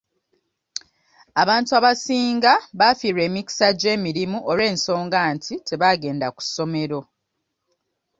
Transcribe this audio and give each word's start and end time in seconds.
Abantu 1.41 1.71
abasinga 1.79 2.53
bafiirwa 2.79 3.21
emikisa 3.29 3.67
gy'emirimu 3.79 4.37
olw'ensonga 4.51 5.19
nti 5.35 5.53
tebagenda 5.67 6.27
ku 6.35 6.41
ssomero. 6.45 6.99